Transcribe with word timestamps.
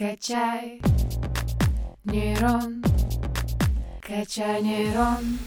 Качай 0.00 0.80
нейрон, 2.04 2.82
качай 4.00 4.62
нейрон. 4.62 5.38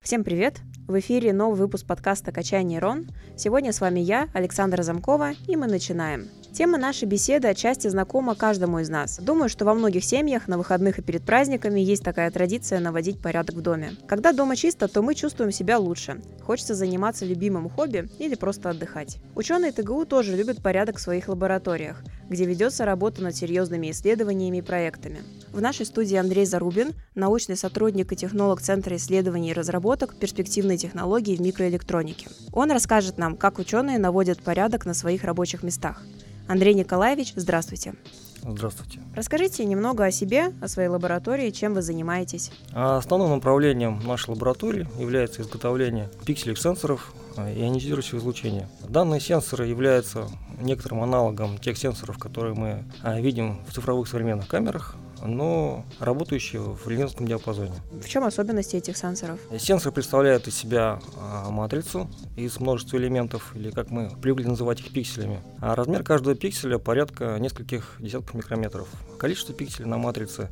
Всем 0.00 0.24
привет! 0.24 0.62
В 0.88 0.98
эфире 0.98 1.34
новый 1.34 1.58
выпуск 1.58 1.86
подкаста 1.86 2.32
«Качай 2.32 2.64
нейрон». 2.64 3.06
Сегодня 3.36 3.74
с 3.74 3.82
вами 3.82 4.00
я, 4.00 4.30
Александра 4.32 4.82
Замкова, 4.82 5.32
и 5.46 5.56
мы 5.56 5.66
начинаем. 5.66 6.30
Тема 6.52 6.78
нашей 6.78 7.06
беседы 7.06 7.46
отчасти 7.46 7.86
знакома 7.86 8.34
каждому 8.34 8.80
из 8.80 8.88
нас. 8.88 9.18
Думаю, 9.18 9.48
что 9.48 9.64
во 9.64 9.72
многих 9.72 10.04
семьях 10.04 10.48
на 10.48 10.58
выходных 10.58 10.98
и 10.98 11.02
перед 11.02 11.22
праздниками 11.22 11.78
есть 11.78 12.02
такая 12.02 12.30
традиция 12.30 12.80
наводить 12.80 13.20
порядок 13.20 13.54
в 13.54 13.62
доме. 13.62 13.92
Когда 14.08 14.32
дома 14.32 14.56
чисто, 14.56 14.88
то 14.88 15.00
мы 15.00 15.14
чувствуем 15.14 15.52
себя 15.52 15.78
лучше. 15.78 16.20
Хочется 16.42 16.74
заниматься 16.74 17.24
любимым 17.24 17.70
хобби 17.70 18.08
или 18.18 18.34
просто 18.34 18.70
отдыхать. 18.70 19.18
Ученые 19.36 19.70
ТГУ 19.70 20.06
тоже 20.06 20.36
любят 20.36 20.60
порядок 20.60 20.96
в 20.98 21.00
своих 21.00 21.28
лабораториях, 21.28 22.02
где 22.28 22.44
ведется 22.46 22.84
работа 22.84 23.22
над 23.22 23.36
серьезными 23.36 23.90
исследованиями 23.92 24.58
и 24.58 24.62
проектами. 24.62 25.20
В 25.52 25.60
нашей 25.60 25.86
студии 25.86 26.16
Андрей 26.16 26.46
Зарубин, 26.46 26.94
научный 27.14 27.56
сотрудник 27.56 28.12
и 28.12 28.16
технолог 28.16 28.60
Центра 28.60 28.96
исследований 28.96 29.50
и 29.50 29.54
разработок 29.54 30.16
перспективной 30.16 30.78
технологии 30.78 31.36
в 31.36 31.40
микроэлектронике. 31.40 32.28
Он 32.52 32.72
расскажет 32.72 33.18
нам, 33.18 33.36
как 33.36 33.58
ученые 33.60 33.98
наводят 33.98 34.42
порядок 34.42 34.84
на 34.84 34.94
своих 34.94 35.22
рабочих 35.22 35.62
местах. 35.62 36.02
Андрей 36.50 36.74
Николаевич, 36.74 37.32
здравствуйте. 37.36 37.94
Здравствуйте. 38.42 38.98
Расскажите 39.14 39.64
немного 39.64 40.04
о 40.04 40.10
себе, 40.10 40.52
о 40.60 40.66
своей 40.66 40.88
лаборатории, 40.88 41.50
чем 41.50 41.74
вы 41.74 41.82
занимаетесь. 41.82 42.50
А 42.72 42.96
основным 42.96 43.30
направлением 43.30 44.00
нашей 44.04 44.30
лаборатории 44.30 44.88
является 44.98 45.42
изготовление 45.42 46.10
пикселей 46.26 46.56
сенсоров 46.56 47.14
ионизирующего 47.36 48.18
излучения. 48.18 48.68
Данные 48.88 49.20
сенсоры 49.20 49.66
являются 49.66 50.28
некоторым 50.60 51.02
аналогом 51.02 51.58
тех 51.58 51.76
сенсоров, 51.78 52.18
которые 52.18 52.54
мы 52.54 52.84
а, 53.02 53.20
видим 53.20 53.60
в 53.66 53.72
цифровых 53.72 54.08
современных 54.08 54.48
камерах, 54.48 54.96
но 55.22 55.84
работающие 55.98 56.60
в 56.60 56.86
рентгеновском 56.88 57.26
диапазоне. 57.26 57.74
В 57.92 58.08
чем 58.08 58.24
особенности 58.24 58.76
этих 58.76 58.96
сенсоров? 58.96 59.38
Сенсор 59.58 59.92
представляет 59.92 60.48
из 60.48 60.56
себя 60.56 61.00
а, 61.18 61.50
матрицу 61.50 62.08
из 62.36 62.58
множества 62.58 62.96
элементов, 62.96 63.54
или 63.54 63.70
как 63.70 63.90
мы 63.90 64.10
привыкли 64.20 64.48
называть 64.48 64.80
их 64.80 64.92
пикселями. 64.92 65.40
А 65.60 65.74
размер 65.74 66.02
каждого 66.02 66.34
пикселя 66.34 66.78
порядка 66.78 67.36
нескольких 67.38 67.96
десятков 67.98 68.34
микрометров. 68.34 68.88
Количество 69.18 69.54
пикселей 69.54 69.88
на 69.88 69.98
матрице 69.98 70.48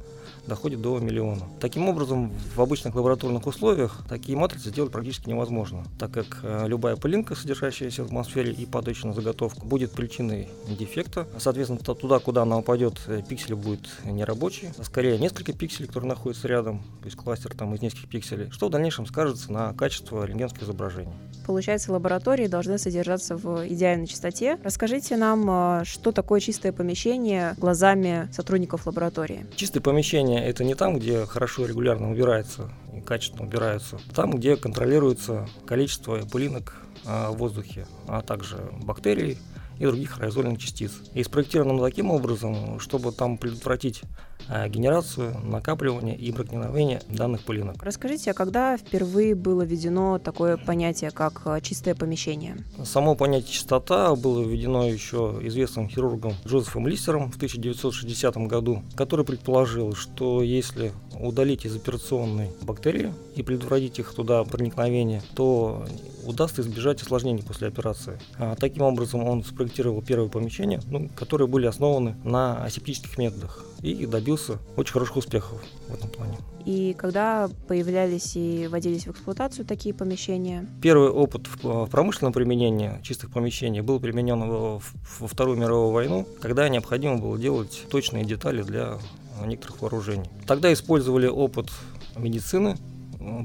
доходит 0.48 0.80
до 0.80 0.98
миллиона. 0.98 1.42
Таким 1.60 1.88
образом, 1.88 2.32
в 2.54 2.60
обычных 2.60 2.94
лабораторных 2.94 3.46
условиях 3.46 4.02
такие 4.08 4.36
матрицы 4.36 4.70
сделать 4.70 4.90
практически 4.90 5.28
невозможно, 5.28 5.84
так 5.98 6.10
как 6.10 6.40
э, 6.42 6.66
любая 6.66 6.96
пылинка, 6.96 7.34
содержащаяся 7.34 8.02
в 8.02 8.06
атмосфере 8.06 8.52
и 8.52 8.66
падающая 8.66 9.08
на 9.08 9.14
заготовку, 9.14 9.66
будет 9.66 9.92
причиной 9.92 10.48
дефекта. 10.68 11.26
Соответственно, 11.38 11.80
туда, 11.80 12.18
куда 12.18 12.42
она 12.42 12.58
упадет, 12.58 13.00
э, 13.06 13.22
пиксель 13.26 13.54
будет 13.54 13.88
нерабочий, 14.04 14.70
а 14.78 14.84
скорее 14.84 15.18
несколько 15.18 15.52
пикселей, 15.52 15.86
которые 15.86 16.08
находятся 16.08 16.48
рядом, 16.48 16.78
то 17.00 17.06
есть 17.06 17.16
кластер 17.16 17.54
там 17.54 17.74
из 17.74 17.82
нескольких 17.82 18.08
пикселей, 18.08 18.50
что 18.50 18.68
в 18.68 18.70
дальнейшем 18.70 19.06
скажется 19.06 19.52
на 19.52 19.72
качество 19.74 20.24
рентгенских 20.24 20.62
изображений. 20.62 21.12
Получается, 21.46 21.92
лаборатории 21.92 22.46
должны 22.46 22.78
содержаться 22.78 23.36
в 23.36 23.66
идеальной 23.66 24.06
чистоте. 24.06 24.58
Расскажите 24.62 25.16
нам, 25.16 25.80
э, 25.80 25.84
что 25.84 26.12
такое 26.12 26.40
чистое 26.40 26.72
помещение 26.72 27.54
глазами 27.58 28.28
сотрудников 28.32 28.86
лаборатории. 28.86 29.46
Чистое 29.56 29.82
помещение 29.82 30.37
это 30.44 30.64
не 30.64 30.74
там, 30.74 30.98
где 30.98 31.26
хорошо 31.26 31.66
регулярно 31.66 32.10
убирается 32.10 32.70
и 32.94 33.00
качественно 33.00 33.44
убираются, 33.44 33.98
там, 34.14 34.32
где 34.32 34.56
контролируется 34.56 35.48
количество 35.66 36.18
пылинок 36.26 36.74
а, 37.06 37.30
в 37.30 37.36
воздухе, 37.36 37.86
а 38.06 38.22
также 38.22 38.58
бактерий 38.82 39.38
и 39.78 39.86
других 39.86 40.18
аэрозольных 40.18 40.58
частиц. 40.58 40.92
И 41.14 41.22
спроектировано 41.22 41.82
таким 41.82 42.10
образом, 42.10 42.80
чтобы 42.80 43.12
там 43.12 43.38
предотвратить 43.38 44.02
а, 44.48 44.68
генерацию, 44.68 45.36
накапливание 45.44 46.16
и 46.16 46.32
проникновение 46.32 47.02
данных 47.08 47.42
пылинок. 47.42 47.82
Расскажите, 47.82 48.30
а 48.30 48.34
когда 48.34 48.76
впервые 48.76 49.34
было 49.34 49.62
введено 49.62 50.18
такое 50.18 50.56
понятие, 50.56 51.10
как 51.10 51.42
а, 51.44 51.60
чистое 51.60 51.94
помещение? 51.94 52.56
Само 52.84 53.14
понятие 53.14 53.52
чистота 53.52 54.14
было 54.14 54.42
введено 54.42 54.86
еще 54.86 55.38
известным 55.42 55.88
хирургом 55.88 56.32
Джозефом 56.46 56.86
Листером 56.88 57.30
в 57.30 57.36
1960 57.36 58.36
году, 58.48 58.82
который 58.96 59.24
предположил, 59.24 59.94
что 59.94 60.42
если 60.42 60.92
удалить 61.20 61.66
из 61.66 61.76
операционной 61.76 62.48
бактерии 62.62 63.12
и 63.36 63.42
предотвратить 63.42 63.98
их 63.98 64.14
туда 64.14 64.44
проникновение, 64.44 65.22
то 65.34 65.84
удастся 66.24 66.62
избежать 66.62 67.02
осложнений 67.02 67.42
после 67.42 67.68
операции. 67.68 68.18
А, 68.38 68.54
таким 68.56 68.82
образом, 68.82 69.24
он 69.24 69.44
спроектировал 69.44 69.67
первые 69.68 70.28
помещения, 70.28 70.80
ну, 70.86 71.08
которые 71.14 71.48
были 71.48 71.66
основаны 71.66 72.16
на 72.24 72.64
асептических 72.64 73.18
методах 73.18 73.64
и 73.82 74.06
добился 74.06 74.58
очень 74.76 74.92
хороших 74.92 75.16
успехов 75.16 75.62
в 75.88 75.94
этом 75.94 76.10
плане. 76.10 76.36
И 76.64 76.94
когда 76.98 77.48
появлялись 77.66 78.36
и 78.36 78.66
вводились 78.66 79.06
в 79.06 79.10
эксплуатацию 79.12 79.64
такие 79.64 79.94
помещения? 79.94 80.66
Первый 80.82 81.08
опыт 81.08 81.46
в 81.62 81.86
промышленном 81.86 82.32
применении 82.32 83.00
чистых 83.02 83.32
помещений 83.32 83.80
был 83.80 84.00
применен 84.00 84.48
во 84.48 84.80
Вторую 85.26 85.56
мировую 85.56 85.92
войну, 85.92 86.26
когда 86.42 86.68
необходимо 86.68 87.18
было 87.18 87.38
делать 87.38 87.86
точные 87.90 88.24
детали 88.24 88.62
для 88.62 88.98
некоторых 89.46 89.80
вооружений. 89.80 90.28
Тогда 90.46 90.72
использовали 90.72 91.26
опыт 91.26 91.70
медицины, 92.16 92.76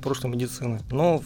прошлой 0.02 0.32
медицины, 0.32 0.82
но 0.92 1.22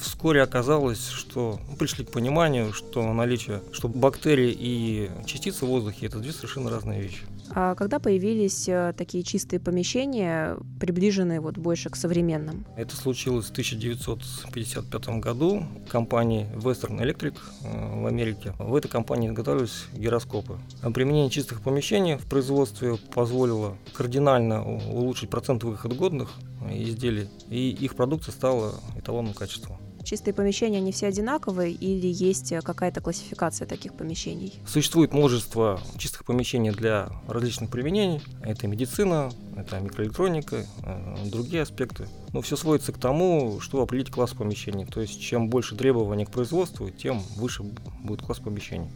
вскоре 0.00 0.42
оказалось, 0.42 1.08
что 1.08 1.58
мы 1.68 1.76
пришли 1.76 2.04
к 2.04 2.10
пониманию, 2.10 2.72
что 2.72 3.12
наличие, 3.12 3.62
что 3.72 3.88
бактерии 3.88 4.54
и 4.58 5.10
частицы 5.26 5.64
в 5.64 5.68
воздухе 5.68 6.06
это 6.06 6.18
две 6.18 6.32
совершенно 6.32 6.70
разные 6.70 7.00
вещи. 7.00 7.24
А 7.50 7.74
когда 7.74 7.98
появились 7.98 8.68
э, 8.68 8.92
такие 8.96 9.24
чистые 9.24 9.58
помещения, 9.60 10.56
приближенные 10.80 11.40
вот 11.40 11.56
больше 11.56 11.88
к 11.90 11.96
современным? 11.96 12.66
Это 12.76 12.94
случилось 12.94 13.46
в 13.46 13.50
1955 13.52 15.08
году 15.20 15.64
компании 15.88 16.46
Western 16.54 17.00
Electric 17.00 17.36
э, 17.62 18.02
в 18.02 18.06
Америке. 18.06 18.54
В 18.58 18.74
этой 18.74 18.88
компании 18.88 19.28
изготавливались 19.28 19.86
гироскопы. 19.94 20.58
Применение 20.94 21.30
чистых 21.30 21.62
помещений 21.62 22.16
в 22.16 22.26
производстве 22.26 22.96
позволило 23.14 23.76
кардинально 23.94 24.64
улучшить 24.64 25.30
процент 25.30 25.64
выхода 25.64 25.94
годных 25.94 26.30
изделий, 26.70 27.28
и 27.48 27.70
их 27.70 27.94
продукция 27.94 28.32
стала 28.32 28.74
эталонным 28.96 29.34
качеством. 29.34 29.78
Чистые 30.08 30.32
помещения, 30.32 30.78
они 30.78 30.90
все 30.90 31.08
одинаковые 31.08 31.70
или 31.70 32.06
есть 32.06 32.50
э, 32.52 32.62
какая-то 32.62 33.02
классификация 33.02 33.66
таких 33.66 33.92
помещений? 33.92 34.54
Существует 34.66 35.12
множество 35.12 35.82
чистых 35.98 36.24
помещений 36.24 36.70
для 36.70 37.10
различных 37.26 37.68
применений. 37.68 38.22
Это 38.40 38.66
медицина, 38.68 39.30
это 39.54 39.78
микроэлектроника, 39.80 40.64
э, 40.82 41.16
другие 41.26 41.60
аспекты. 41.60 42.08
Но 42.32 42.40
все 42.40 42.56
сводится 42.56 42.92
к 42.92 42.98
тому, 42.98 43.60
что 43.60 43.82
определить 43.82 44.10
класс 44.10 44.30
помещений. 44.30 44.86
То 44.86 45.02
есть 45.02 45.20
чем 45.20 45.50
больше 45.50 45.76
требований 45.76 46.24
к 46.24 46.30
производству, 46.30 46.88
тем 46.88 47.20
выше 47.36 47.64
будет 48.02 48.22
класс 48.22 48.38
помещений. 48.38 48.88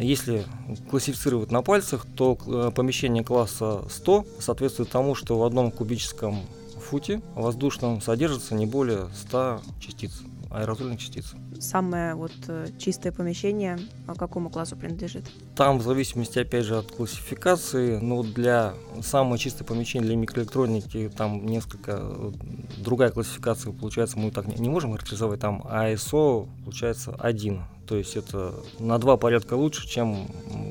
Если 0.00 0.44
классифицировать 0.88 1.50
на 1.50 1.62
пальцах, 1.62 2.06
то 2.14 2.38
э, 2.46 2.70
помещение 2.72 3.24
класса 3.24 3.82
100 3.90 4.24
соответствует 4.38 4.88
тому, 4.88 5.16
что 5.16 5.36
в 5.36 5.42
одном 5.42 5.72
кубическом 5.72 6.42
футе 6.88 7.20
воздушном 7.34 8.00
содержится 8.00 8.54
не 8.54 8.66
более 8.66 9.08
100 9.14 9.60
частиц 9.78 10.22
аэрозольных 10.50 10.98
частиц. 10.98 11.34
Самое 11.60 12.14
вот 12.14 12.32
э, 12.48 12.68
чистое 12.78 13.12
помещение 13.12 13.78
а 14.06 14.14
какому 14.14 14.48
классу 14.48 14.76
принадлежит? 14.76 15.26
Там 15.54 15.78
в 15.78 15.82
зависимости, 15.82 16.38
опять 16.38 16.64
же, 16.64 16.78
от 16.78 16.90
классификации, 16.90 17.98
но 17.98 18.22
для 18.22 18.72
самого 19.02 19.36
чистого 19.36 19.66
помещения 19.66 20.06
для 20.06 20.16
микроэлектроники 20.16 21.10
там 21.14 21.44
несколько 21.44 21.98
э, 22.00 22.32
другая 22.78 23.10
классификация 23.10 23.74
получается, 23.74 24.18
мы 24.18 24.30
так 24.30 24.46
не 24.46 24.70
можем 24.70 24.92
характеризовать, 24.92 25.40
там 25.40 25.60
ISO 25.70 26.48
получается 26.64 27.14
один, 27.18 27.64
то 27.86 27.96
есть 27.96 28.16
это 28.16 28.54
на 28.78 28.98
два 28.98 29.18
порядка 29.18 29.52
лучше, 29.52 29.86
чем 29.86 30.28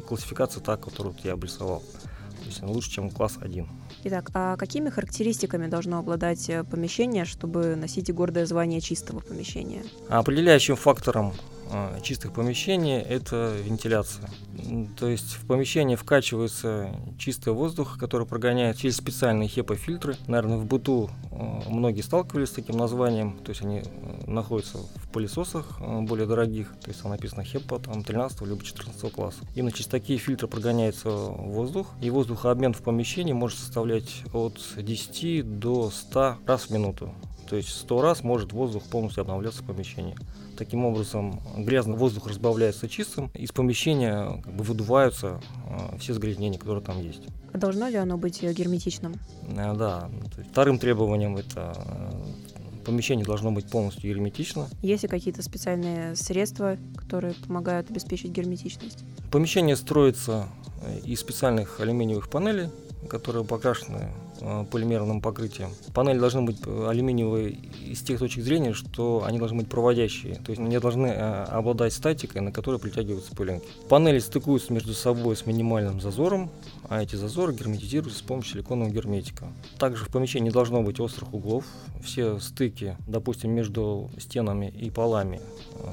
классификация 0.07 0.63
та, 0.63 0.77
которую 0.77 1.15
я 1.23 1.33
обрисовал 1.33 1.83
есть 2.47 2.63
лучше, 2.63 2.89
чем 2.91 3.09
класс 3.09 3.37
1. 3.39 3.67
Итак, 4.03 4.29
а 4.33 4.55
какими 4.57 4.89
характеристиками 4.89 5.67
должно 5.67 5.99
обладать 5.99 6.49
э, 6.49 6.63
помещение, 6.63 7.25
чтобы 7.25 7.75
носить 7.75 8.13
гордое 8.13 8.45
звание 8.45 8.79
чистого 8.79 9.19
помещения? 9.19 9.83
Определяющим 10.07 10.75
фактором 10.75 11.33
э, 11.71 11.99
чистых 12.03 12.31
помещений 12.33 12.99
это 12.99 13.55
вентиляция. 13.63 14.29
То 14.99 15.07
есть 15.07 15.33
в 15.33 15.45
помещение 15.45 15.97
вкачивается 15.97 16.89
чистый 17.17 17.53
воздух, 17.53 17.97
который 17.99 18.27
прогоняет 18.27 18.77
через 18.77 18.97
специальные 18.97 19.49
HEPA-фильтры. 19.49 20.15
Наверное, 20.27 20.57
в 20.57 20.65
быту 20.65 21.09
э, 21.31 21.69
многие 21.69 22.01
сталкивались 22.01 22.49
с 22.49 22.53
таким 22.53 22.77
названием. 22.77 23.39
То 23.43 23.49
есть 23.49 23.63
они 23.63 23.83
находятся 24.27 24.77
в 24.77 25.09
пылесосах 25.09 25.79
более 25.79 26.27
дорогих. 26.27 26.73
То 26.83 26.89
есть 26.89 27.01
там 27.01 27.11
написано 27.11 27.41
HEPA 27.41 27.83
там, 27.83 28.03
13 28.03 28.41
либо 28.41 28.63
14 28.63 29.11
класса. 29.11 29.39
Именно 29.55 29.71
через 29.71 29.87
такие 29.87 30.19
фильтры 30.19 30.47
прогоняется 30.47 31.09
воздух. 31.09 31.87
И 32.01 32.09
воздухообмен 32.09 32.73
в 32.73 32.81
помещении 32.81 33.33
может 33.33 33.57
составлять 33.57 33.86
от 34.33 34.59
10 34.77 35.59
до 35.59 35.89
100 35.89 36.37
раз 36.45 36.63
в 36.63 36.69
минуту. 36.71 37.13
То 37.49 37.55
есть 37.55 37.69
100 37.69 38.01
раз 38.01 38.23
может 38.23 38.51
воздух 38.51 38.83
полностью 38.83 39.21
обновляться 39.21 39.63
в 39.63 39.65
помещении. 39.65 40.15
Таким 40.57 40.85
образом, 40.85 41.39
грязный 41.57 41.95
воздух 41.95 42.27
разбавляется 42.27 42.89
чистым, 42.89 43.29
из 43.33 43.51
помещения 43.51 44.41
как 44.43 44.53
бы 44.53 44.63
выдуваются 44.63 45.39
э, 45.69 45.97
все 45.99 46.13
загрязнения, 46.13 46.59
которые 46.59 46.83
там 46.83 47.01
есть. 47.01 47.21
А 47.53 47.57
должно 47.57 47.87
ли 47.87 47.95
оно 47.95 48.17
быть 48.17 48.43
э, 48.43 48.51
герметичным? 48.53 49.15
Э, 49.49 49.75
да. 49.75 50.09
Вторым 50.51 50.79
требованием 50.79 51.37
это 51.37 51.73
помещение 52.85 53.25
должно 53.25 53.51
быть 53.51 53.69
полностью 53.69 54.09
герметично. 54.09 54.67
Есть 54.81 55.03
ли 55.03 55.09
какие-то 55.09 55.43
специальные 55.43 56.15
средства, 56.15 56.77
которые 56.95 57.33
помогают 57.33 57.89
обеспечить 57.91 58.31
герметичность? 58.31 59.03
Помещение 59.31 59.75
строится 59.75 60.47
из 61.03 61.19
специальных 61.19 61.79
алюминиевых 61.79 62.29
панелей, 62.29 62.69
которые 63.09 63.45
покрашены 63.45 64.11
полимерным 64.71 65.21
покрытием. 65.21 65.69
Панели 65.93 66.19
должны 66.19 66.41
быть 66.41 66.57
э, 66.65 66.87
алюминиевые 66.87 67.51
из 67.51 68.01
тех 68.01 68.19
точек 68.19 68.43
зрения, 68.43 68.73
что 68.73 69.23
они 69.25 69.39
должны 69.39 69.59
быть 69.59 69.69
проводящие, 69.69 70.35
то 70.35 70.51
есть 70.51 70.61
не 70.61 70.79
должны 70.79 71.07
э, 71.07 71.43
обладать 71.45 71.93
статикой, 71.93 72.41
на 72.41 72.51
которой 72.51 72.79
притягиваются 72.79 73.35
пылинки. 73.35 73.65
Панели 73.89 74.19
стыкуются 74.19 74.73
между 74.73 74.93
собой 74.93 75.35
с 75.35 75.45
минимальным 75.45 76.01
зазором, 76.01 76.49
а 76.89 77.01
эти 77.01 77.15
зазоры 77.15 77.53
герметизируются 77.53 78.19
с 78.19 78.21
помощью 78.21 78.53
силиконового 78.53 78.91
герметика. 78.91 79.47
Также 79.77 80.05
в 80.05 80.09
помещении 80.09 80.47
не 80.47 80.53
должно 80.53 80.81
быть 80.83 80.99
острых 80.99 81.33
углов. 81.33 81.65
Все 82.03 82.39
стыки, 82.39 82.95
допустим, 83.07 83.51
между 83.51 84.09
стенами 84.17 84.67
и 84.67 84.89
полами 84.89 85.41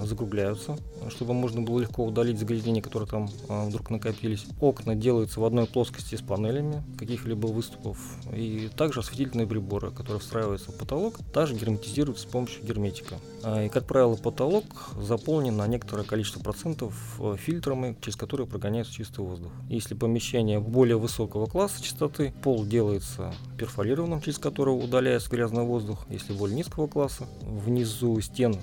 закругляются, 0.03 0.77
чтобы 1.09 1.35
можно 1.35 1.63
было 1.63 1.81
легко 1.81 2.05
удалить 2.05 2.39
загрязнения, 2.39 2.83
которые 2.83 3.09
там 3.09 3.29
вдруг 3.49 3.91
накопились. 3.91 4.47
Окна 4.61 4.95
делаются 4.95 5.41
в 5.41 5.45
одной 5.45 5.67
плоскости 5.67 6.15
с 6.15 6.21
панелями, 6.21 6.83
каких-либо 6.99 7.47
выступов 7.47 7.99
и 8.35 8.69
также 8.69 9.01
осветительные 9.01 9.47
приборы, 9.47 9.91
которые 9.91 10.21
встраиваются 10.21 10.73
в 10.73 10.77
потолок, 10.77 11.19
также 11.33 11.55
герметизируются 11.55 12.27
с 12.27 12.31
помощью 12.31 12.65
герметика. 12.65 13.17
А, 13.43 13.65
и, 13.65 13.69
как 13.69 13.87
правило, 13.87 14.17
потолок 14.17 14.65
заполнен 15.01 15.57
на 15.57 15.67
некоторое 15.67 16.05
количество 16.05 16.41
процентов 16.41 16.95
э, 17.21 17.37
фильтрами, 17.39 17.97
через 18.01 18.17
которые 18.17 18.47
прогоняется 18.47 18.93
чистый 18.93 19.21
воздух. 19.21 19.53
Если 19.69 19.95
помещение 19.95 20.61
более 20.61 20.97
высокого 20.97 21.47
класса 21.47 21.83
чистоты, 21.83 22.35
пол 22.43 22.65
делается 22.65 23.35
перфорированным, 23.59 24.21
через 24.21 24.39
который 24.39 24.71
удаляется 24.71 25.31
грязный 25.31 25.65
воздух. 25.65 26.07
Если 26.09 26.33
более 26.33 26.57
низкого 26.57 26.87
класса, 26.87 27.27
внизу 27.43 28.21
стен 28.21 28.57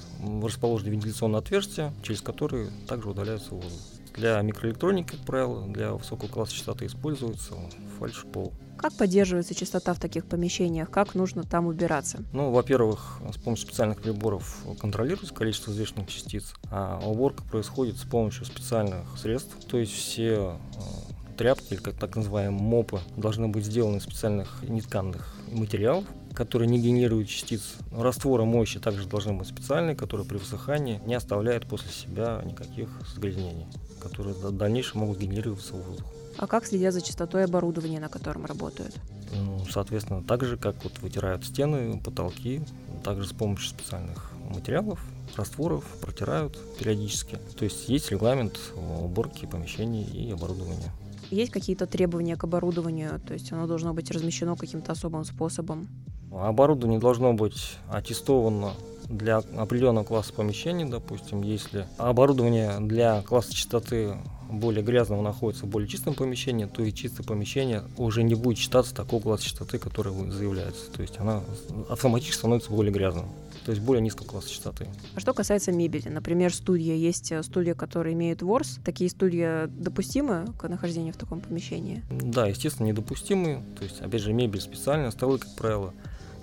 расположены 0.44 0.90
вентиляционные 0.90 1.40
отверстия, 1.40 1.94
через 2.04 2.22
которые 2.22 2.70
также 2.88 3.10
удаляется 3.10 3.54
воздух. 3.54 3.80
Для 4.16 4.42
микроэлектроники, 4.42 5.12
как 5.12 5.22
правило, 5.22 5.66
для 5.68 5.94
высокого 5.94 6.28
класса 6.28 6.54
частоты 6.54 6.86
используется 6.86 7.56
фальш-пол. 8.02 8.54
Как 8.78 8.94
поддерживается 8.94 9.54
чистота 9.54 9.94
в 9.94 10.00
таких 10.00 10.26
помещениях? 10.26 10.90
Как 10.90 11.14
нужно 11.14 11.44
там 11.44 11.68
убираться? 11.68 12.24
Ну, 12.34 12.50
во-первых, 12.50 13.20
с 13.32 13.38
помощью 13.38 13.68
специальных 13.68 14.02
приборов 14.02 14.58
контролируется 14.80 15.34
количество 15.36 15.70
взвешенных 15.70 16.10
частиц, 16.10 16.54
а 16.72 17.00
уборка 17.06 17.44
происходит 17.44 17.98
с 17.98 18.04
помощью 18.04 18.46
специальных 18.46 19.20
средств. 19.20 19.56
То 19.68 19.78
есть 19.78 19.94
все 19.94 20.58
э, 20.76 21.34
тряпки, 21.38 21.76
или 21.76 21.80
как 21.80 21.94
так 22.00 22.16
называемые 22.16 22.60
мопы, 22.60 23.02
должны 23.18 23.48
быть 23.50 23.66
сделаны 23.66 23.98
из 23.98 24.04
специальных 24.04 24.64
нетканных 24.64 25.36
материалов, 25.52 26.06
которые 26.34 26.68
не 26.68 26.80
генерируют 26.80 27.30
частиц. 27.30 27.76
Растворы 27.92 28.46
моющие 28.46 28.82
также 28.82 29.08
должны 29.08 29.34
быть 29.34 29.48
специальные, 29.48 29.96
которые 29.96 30.28
при 30.28 30.38
высыхании 30.38 31.02
не 31.06 31.16
оставляют 31.16 31.68
после 31.68 31.92
себя 31.92 32.42
никаких 32.46 32.90
загрязнений 33.14 33.68
которые 34.02 34.36
в 34.36 34.52
дальнейшем 34.52 35.02
могут 35.02 35.20
генерироваться 35.20 35.74
в 35.76 35.84
воздух. 35.84 36.08
А 36.38 36.48
как 36.48 36.66
следят 36.66 36.94
за 36.94 37.02
чистотой 37.02 37.46
оборудования, 37.46 38.00
на 38.00 38.10
котором 38.10 38.46
работают? 38.46 38.96
Ну, 39.34 39.64
соответственно, 39.70 40.24
так 40.24 40.44
же, 40.44 40.58
как 40.58 40.84
вот 40.84 41.00
вытирают 41.00 41.46
стены, 41.46 42.02
потолки, 42.04 42.62
также 43.04 43.28
с 43.28 43.34
помощью 43.34 43.70
специальных 43.70 44.32
материалов, 44.50 45.00
растворов 45.38 45.86
протирают 46.02 46.58
периодически. 46.78 47.38
То 47.58 47.66
есть 47.66 47.88
есть 47.88 48.12
регламент 48.12 48.60
уборки 48.76 49.46
помещений 49.46 50.04
и 50.04 50.32
оборудования. 50.32 50.92
Есть 51.30 51.52
какие-то 51.52 51.86
требования 51.86 52.36
к 52.36 52.44
оборудованию, 52.44 53.22
то 53.26 53.34
есть 53.34 53.52
оно 53.54 53.68
должно 53.68 53.94
быть 53.94 54.12
размещено 54.12 54.58
каким-то 54.58 54.92
особым 54.92 55.24
способом? 55.24 55.88
Оборудование 56.32 57.00
должно 57.00 57.34
быть 57.34 57.78
аттестовано 57.90 58.74
для 59.10 59.38
определенного 59.38 60.06
класса 60.06 60.34
помещений, 60.34 60.86
допустим, 60.86 61.42
если 61.42 61.86
оборудование 61.98 62.80
для 62.80 63.22
класса 63.22 63.54
чистоты 63.54 64.16
более 64.50 64.84
грязного 64.84 65.22
находится 65.22 65.66
в 65.66 65.70
более 65.70 65.88
чистом 65.88 66.14
помещении, 66.14 66.66
то 66.66 66.84
и 66.84 66.94
чистое 66.94 67.26
помещение 67.26 67.84
уже 67.98 68.24
не 68.24 68.36
будет 68.36 68.58
считаться 68.58 68.94
такого 68.94 69.22
класса 69.22 69.46
чистоты, 69.46 69.80
который 69.80 70.14
заявляется. 70.32 70.92
То 70.92 71.02
есть 71.02 71.20
она 71.20 71.42
автоматически 71.90 72.38
становится 72.38 72.72
более 72.72 72.92
грязным. 72.92 73.26
То 73.66 73.72
есть 73.72 73.84
более 73.84 74.02
низкого 74.02 74.26
класса 74.26 74.50
чистоты. 74.50 74.88
А 75.16 75.20
что 75.20 75.34
касается 75.34 75.72
мебели, 75.72 76.10
например, 76.10 76.54
студия, 76.54 76.96
есть 76.96 77.32
э, 77.32 77.44
студии, 77.44 77.74
которые 77.74 78.16
имеют 78.16 78.42
ворс. 78.42 78.80
Такие 78.84 79.08
студии 79.10 79.68
допустимы 79.68 80.48
к 80.58 80.68
нахождению 80.68 81.14
в 81.14 81.18
таком 81.18 81.42
помещении? 81.42 82.04
Да, 82.10 82.48
естественно, 82.48 82.88
недопустимы. 82.88 83.62
То 83.78 83.84
есть, 83.84 84.02
опять 84.02 84.22
же, 84.22 84.34
мебель 84.34 84.62
специальная, 84.62 85.12
столы, 85.12 85.38
как 85.38 85.56
правило, 85.56 85.94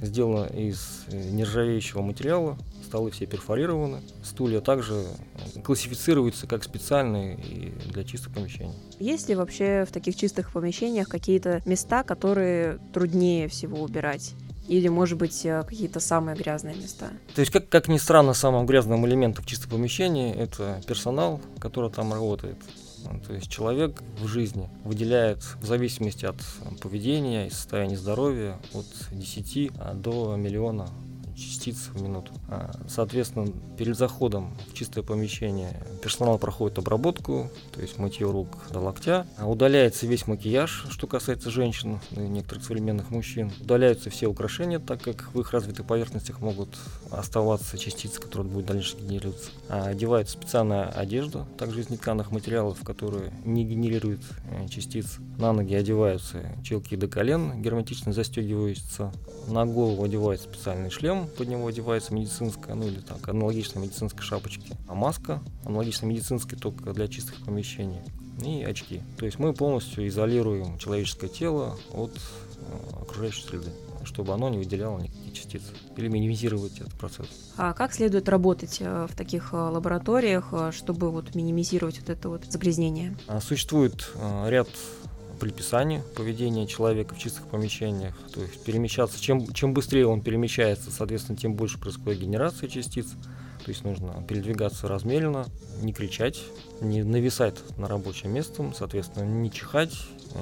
сделана 0.00 0.46
из 0.46 1.04
э, 1.08 1.30
нержавеющего 1.30 2.02
материала, 2.02 2.56
столы 2.84 3.10
все 3.10 3.26
перфорированы, 3.26 4.00
стулья 4.22 4.60
также 4.60 5.04
классифицируются 5.64 6.46
как 6.46 6.64
специальные 6.64 7.36
и 7.36 7.72
для 7.90 8.04
чистых 8.04 8.32
помещений. 8.32 8.74
Есть 8.98 9.28
ли 9.28 9.34
вообще 9.34 9.84
в 9.88 9.92
таких 9.92 10.16
чистых 10.16 10.52
помещениях 10.52 11.08
какие-то 11.08 11.62
места, 11.64 12.02
которые 12.02 12.78
труднее 12.92 13.48
всего 13.48 13.82
убирать? 13.82 14.34
Или, 14.68 14.88
может 14.88 15.16
быть, 15.18 15.44
э, 15.46 15.64
какие-то 15.66 15.98
самые 15.98 16.36
грязные 16.36 16.76
места? 16.76 17.08
То 17.34 17.40
есть, 17.40 17.50
как, 17.50 17.68
как 17.68 17.88
ни 17.88 17.96
странно, 17.96 18.34
самым 18.34 18.66
грязным 18.66 19.06
элементом 19.06 19.44
в 19.44 19.48
чистом 19.48 19.70
помещении– 19.70 20.34
это 20.36 20.80
персонал, 20.86 21.40
который 21.58 21.90
там 21.90 22.12
работает. 22.12 22.56
То 23.26 23.34
есть 23.34 23.50
человек 23.50 24.02
в 24.20 24.26
жизни 24.26 24.68
выделяет 24.84 25.42
в 25.60 25.66
зависимости 25.66 26.24
от 26.24 26.36
поведения 26.80 27.46
и 27.46 27.50
состояния 27.50 27.96
здоровья 27.96 28.56
от 28.74 28.86
10 29.10 29.72
до 29.94 30.36
миллиона 30.36 30.88
частиц 31.36 31.57
в 31.76 32.02
минуту. 32.02 32.32
А, 32.48 32.70
соответственно, 32.88 33.52
перед 33.76 33.96
заходом 33.96 34.56
в 34.70 34.74
чистое 34.74 35.04
помещение 35.04 35.82
персонал 36.02 36.38
проходит 36.38 36.78
обработку, 36.78 37.50
то 37.72 37.80
есть 37.80 37.98
мытье 37.98 38.30
рук 38.30 38.48
до 38.70 38.80
локтя. 38.80 39.26
А 39.36 39.48
удаляется 39.48 40.06
весь 40.06 40.26
макияж, 40.26 40.86
что 40.90 41.06
касается 41.06 41.50
женщин 41.50 42.00
и 42.12 42.20
некоторых 42.20 42.64
современных 42.64 43.10
мужчин. 43.10 43.52
Удаляются 43.60 44.10
все 44.10 44.26
украшения, 44.26 44.78
так 44.78 45.02
как 45.02 45.30
в 45.34 45.40
их 45.40 45.52
развитых 45.52 45.86
поверхностях 45.86 46.40
могут 46.40 46.76
оставаться 47.10 47.78
частицы, 47.78 48.20
которые 48.20 48.48
будут 48.48 48.66
дальше 48.66 48.96
генерироваться. 48.96 49.50
А 49.68 49.88
одевается 49.88 50.34
специальная 50.34 50.86
одежда, 50.86 51.46
также 51.58 51.80
из 51.80 51.90
нетканых 51.90 52.30
материалов, 52.30 52.78
которые 52.84 53.32
не 53.44 53.64
генерируют 53.64 54.20
э, 54.50 54.68
частиц. 54.68 55.18
На 55.38 55.52
ноги 55.52 55.74
одеваются 55.74 56.44
челки 56.62 56.96
до 56.96 57.08
колен, 57.08 57.62
герметично 57.62 58.12
застегиваются. 58.12 59.12
На 59.46 59.66
голову 59.66 60.04
одевается 60.04 60.48
специальный 60.48 60.90
шлем, 60.90 61.28
под 61.36 61.48
него 61.58 61.68
одевается 61.68 62.14
медицинская, 62.14 62.74
ну 62.74 62.86
или 62.86 63.00
так, 63.00 63.28
аналогичная 63.28 63.82
медицинской 63.82 64.22
шапочки. 64.22 64.76
А 64.88 64.94
маска 64.94 65.42
аналогично 65.64 66.06
медицинской, 66.06 66.58
только 66.58 66.92
для 66.92 67.08
чистых 67.08 67.44
помещений. 67.44 68.00
И 68.44 68.62
очки. 68.62 69.02
То 69.18 69.26
есть 69.26 69.38
мы 69.38 69.52
полностью 69.52 70.06
изолируем 70.06 70.78
человеческое 70.78 71.28
тело 71.28 71.76
от 71.92 72.12
э, 72.14 73.02
окружающей 73.02 73.42
среды 73.42 73.70
чтобы 74.04 74.32
оно 74.32 74.48
не 74.48 74.56
выделяло 74.56 74.98
никакие 74.98 75.32
частицы 75.32 75.66
или 75.96 76.08
минимизировать 76.08 76.80
этот 76.80 76.94
процесс. 76.94 77.26
А 77.58 77.74
как 77.74 77.92
следует 77.92 78.26
работать 78.30 78.78
э, 78.80 79.06
в 79.06 79.14
таких 79.14 79.52
э, 79.52 79.56
лабораториях, 79.56 80.54
чтобы 80.72 81.10
вот 81.10 81.34
минимизировать 81.34 82.00
вот 82.00 82.08
это 82.08 82.28
вот 82.30 82.44
загрязнение? 82.46 83.18
А, 83.26 83.40
существует 83.40 84.10
ряд 84.46 84.68
предписание 85.38 86.02
поведения 86.16 86.66
человека 86.66 87.14
в 87.14 87.18
чистых 87.18 87.46
помещениях. 87.46 88.14
То 88.34 88.42
есть 88.42 88.62
перемещаться, 88.64 89.20
чем, 89.20 89.52
чем 89.52 89.72
быстрее 89.74 90.06
он 90.06 90.20
перемещается, 90.20 90.90
соответственно, 90.90 91.38
тем 91.38 91.54
больше 91.54 91.78
происходит 91.78 92.20
генерация 92.20 92.68
частиц. 92.68 93.06
То 93.64 93.70
есть 93.72 93.84
нужно 93.84 94.24
передвигаться 94.26 94.88
размеренно, 94.88 95.46
не 95.82 95.92
кричать, 95.92 96.42
не 96.80 97.02
нависать 97.02 97.56
на 97.76 97.86
рабочем 97.88 98.32
месте, 98.32 98.72
соответственно, 98.76 99.24
не 99.24 99.50
чихать, 99.50 99.94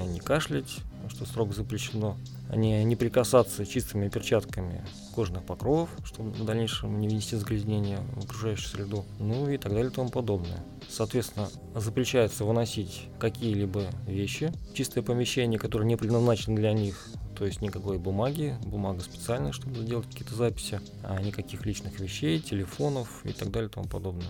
не 0.07 0.19
кашлять, 0.19 0.77
что 1.09 1.25
строго 1.25 1.53
запрещено, 1.53 2.17
не, 2.53 2.83
не 2.83 2.95
прикасаться 2.95 3.65
чистыми 3.65 4.09
перчатками 4.09 4.83
кожных 5.13 5.43
покровов, 5.43 5.89
чтобы 6.03 6.31
в 6.31 6.45
дальнейшем 6.45 6.99
не 6.99 7.07
внести 7.07 7.35
загрязнение 7.35 7.99
в 8.15 8.25
окружающую 8.25 8.69
среду, 8.69 9.05
ну 9.19 9.49
и 9.49 9.57
так 9.57 9.73
далее 9.73 9.89
и 9.91 9.93
тому 9.93 10.09
подобное. 10.09 10.63
Соответственно, 10.89 11.49
запрещается 11.75 12.45
выносить 12.45 13.07
какие-либо 13.19 13.85
вещи 14.05 14.51
чистое 14.73 15.03
помещение, 15.03 15.59
которые 15.59 15.87
не 15.87 15.95
предназначены 15.95 16.55
для 16.55 16.73
них, 16.73 17.07
то 17.37 17.45
есть 17.45 17.61
никакой 17.61 17.97
бумаги, 17.97 18.55
бумага 18.63 19.01
специальная, 19.01 19.51
чтобы 19.51 19.75
сделать 19.81 20.07
какие-то 20.07 20.35
записи, 20.35 20.79
а 21.03 21.21
никаких 21.21 21.65
личных 21.65 21.99
вещей, 21.99 22.39
телефонов 22.39 23.21
и 23.25 23.33
так 23.33 23.51
далее 23.51 23.69
и 23.69 23.71
тому 23.73 23.87
подобное. 23.87 24.29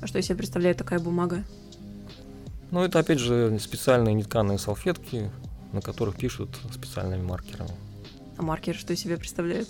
А 0.00 0.06
что 0.06 0.18
из 0.18 0.26
себя 0.26 0.36
представляет 0.36 0.76
такая 0.76 1.00
бумага? 1.00 1.44
Ну, 2.70 2.82
это 2.84 2.98
опять 2.98 3.18
же 3.18 3.58
специальные 3.58 4.14
нетканые 4.14 4.58
салфетки, 4.58 5.30
на 5.72 5.80
которых 5.80 6.16
пишут 6.16 6.58
специальными 6.72 7.22
маркерами. 7.22 7.72
А 8.36 8.42
маркер 8.42 8.74
что 8.74 8.92
из 8.92 9.00
себя 9.00 9.16
представляет? 9.16 9.68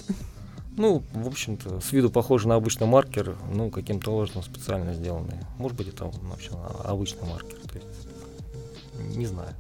Ну, 0.77 1.03
в 1.13 1.27
общем-то, 1.27 1.81
с 1.81 1.91
виду 1.91 2.09
похоже 2.09 2.47
на 2.47 2.55
обычный 2.55 2.87
маркер, 2.87 3.37
ну, 3.53 3.69
каким-то 3.69 4.13
образом 4.13 4.45
специально 4.45 4.95
сделанный. 4.95 5.35
Может 5.59 5.77
быть, 5.77 5.89
это 5.89 6.05
вообще 6.23 6.51
обычный 6.85 7.27
маркер. 7.29 7.59
То 7.69 7.79
есть, 7.79 9.17
не 9.17 9.27
знаю. 9.27 9.55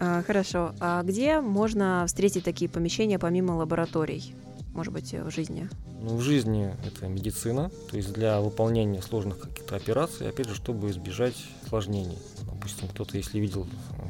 А, 0.00 0.22
хорошо. 0.22 0.72
А 0.80 1.02
где 1.02 1.40
можно 1.40 2.04
встретить 2.06 2.42
такие 2.42 2.70
помещения 2.70 3.18
помимо 3.18 3.52
лабораторий? 3.52 4.34
Может 4.72 4.92
быть, 4.94 5.12
в 5.12 5.30
жизни? 5.30 5.68
Ну, 6.00 6.16
в 6.16 6.22
жизни 6.22 6.74
это 6.86 7.06
медицина, 7.06 7.70
то 7.90 7.96
есть 7.96 8.12
для 8.12 8.40
выполнения 8.40 9.02
сложных 9.02 9.40
каких-то 9.40 9.76
операций, 9.76 10.28
опять 10.28 10.48
же, 10.48 10.54
чтобы 10.54 10.90
избежать 10.90 11.36
осложнений. 11.64 12.18
Допустим, 12.62 12.86
кто-то, 12.86 13.16
если 13.16 13.40
видел 13.40 13.66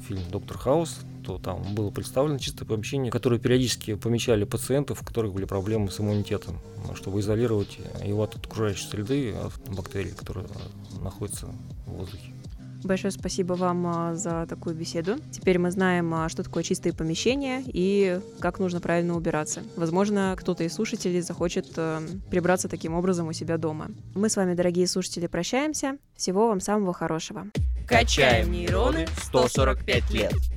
фильм 0.06 0.20
«Доктор 0.30 0.58
Хаус», 0.58 0.98
то 1.24 1.38
там 1.38 1.74
было 1.74 1.90
представлено 1.90 2.38
чистое 2.38 2.68
помещение, 2.68 3.10
которое 3.10 3.40
периодически 3.40 3.94
помещали 3.94 4.44
пациентов, 4.44 5.00
у 5.00 5.06
которых 5.06 5.32
были 5.32 5.46
проблемы 5.46 5.90
с 5.90 5.98
иммунитетом, 6.00 6.58
чтобы 6.94 7.20
изолировать 7.20 7.78
его 8.04 8.24
от 8.24 8.36
окружающей 8.36 8.86
среды, 8.86 9.32
от 9.32 9.74
бактерий, 9.74 10.10
которые 10.10 10.46
находятся 11.00 11.46
в 11.86 11.92
воздухе. 11.92 12.30
Большое 12.84 13.10
спасибо 13.12 13.54
вам 13.54 13.86
а, 13.86 14.14
за 14.16 14.44
такую 14.46 14.74
беседу. 14.74 15.16
Теперь 15.30 15.58
мы 15.58 15.70
знаем, 15.70 16.12
а, 16.12 16.28
что 16.28 16.42
такое 16.42 16.62
чистые 16.62 16.92
помещения 16.92 17.62
и 17.64 18.20
как 18.40 18.58
нужно 18.58 18.80
правильно 18.80 19.16
убираться. 19.16 19.62
Возможно, 19.76 20.34
кто-то 20.38 20.64
из 20.64 20.74
слушателей 20.74 21.20
захочет 21.22 21.68
а, 21.76 22.02
прибраться 22.28 22.68
таким 22.68 22.94
образом 22.94 23.28
у 23.28 23.32
себя 23.32 23.56
дома. 23.56 23.92
Мы 24.14 24.28
с 24.28 24.36
вами, 24.36 24.54
дорогие 24.54 24.88
слушатели, 24.88 25.28
прощаемся. 25.28 25.96
Всего 26.16 26.48
вам 26.48 26.60
самого 26.60 26.92
хорошего. 26.92 27.46
Качаем 27.86 28.52
нейроны 28.52 29.06
145 29.24 30.10
лет. 30.10 30.51